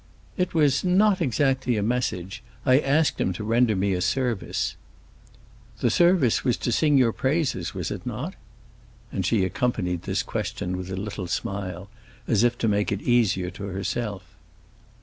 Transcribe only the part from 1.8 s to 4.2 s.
message—I asked him to render me a